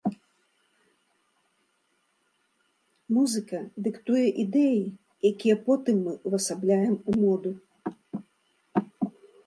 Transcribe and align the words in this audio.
Музыка 3.17 3.59
дыктуе 3.89 4.25
ідэі, 4.47 4.81
якія 5.33 5.55
потым 5.71 5.97
мы 6.07 6.13
ўвасабляем 6.27 6.95
у 7.11 7.21
моду. 7.23 7.51